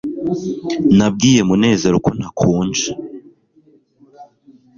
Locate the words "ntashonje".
2.17-2.87